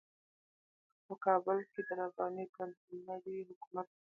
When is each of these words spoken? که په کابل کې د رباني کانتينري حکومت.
که 0.95 0.99
په 1.07 1.13
کابل 1.25 1.57
کې 1.71 1.81
د 1.87 1.89
رباني 2.01 2.45
کانتينري 2.55 3.37
حکومت. 3.49 3.89